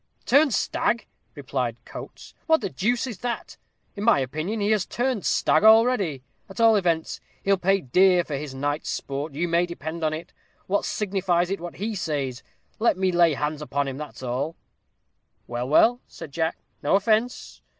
"Turn 0.25 0.49
stag!" 0.49 1.05
replied 1.35 1.77
Coates, 1.85 2.33
"what 2.47 2.59
the 2.61 2.71
deuce 2.71 3.05
is 3.05 3.19
that? 3.19 3.57
In 3.95 4.03
my 4.03 4.17
opinion, 4.17 4.59
he 4.59 4.71
has 4.71 4.83
'turned 4.83 5.27
stag' 5.27 5.63
already. 5.63 6.23
At 6.49 6.59
all 6.59 6.75
events, 6.75 7.19
he'll 7.43 7.55
pay 7.59 7.81
deer 7.81 8.23
for 8.23 8.35
his 8.35 8.55
night's 8.55 8.89
sport, 8.89 9.35
you 9.35 9.47
may 9.47 9.67
depend 9.67 10.01
upon 10.01 10.13
it. 10.15 10.33
What 10.65 10.85
signifies 10.85 11.51
it 11.51 11.61
what 11.61 11.75
he 11.75 11.93
says? 11.93 12.41
Let 12.79 12.97
me 12.97 13.11
lay 13.11 13.35
hands 13.35 13.61
upon 13.61 13.87
him, 13.87 13.97
that's 13.97 14.23
all." 14.23 14.55
"Well, 15.45 15.69
well," 15.69 16.01
said 16.07 16.31
Jack, 16.31 16.57
"no 16.81 16.95
offence. 16.95 17.61